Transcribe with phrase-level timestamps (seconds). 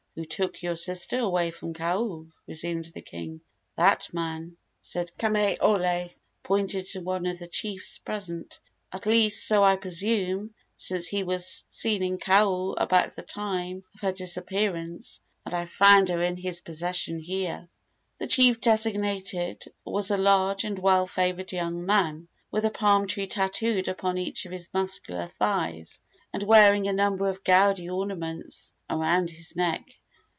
[0.15, 3.39] "Who took your sister away from Kau?" resumed the king.
[3.77, 6.11] "That man," said Kamaiole,
[6.43, 8.59] pointing to one of the chiefs present;
[8.91, 14.01] "at least, so I presume, since he was seen in Kau about the time of
[14.01, 17.69] her disappearance, and I found her in his possession here."
[18.17, 23.27] The chief designated was a large and well favored young man, with a palm tree
[23.27, 26.01] tattooed upon each of his muscular thighs,
[26.33, 29.89] and wearing a number of gaudy ornaments around his neck.